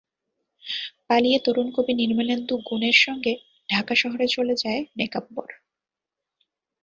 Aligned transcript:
পালিয়ে 1.07 1.39
তরুণ 1.45 1.67
কবি 1.75 1.93
নির্মলেন্দু 1.93 2.55
গুণের 2.67 2.97
সঙ্গে 2.97 3.33
ঢাকা 3.69 3.93
শহরে 3.95 4.27
চলে 4.27 4.55
যায় 4.55 4.81
নেকাব্বর। 4.97 5.49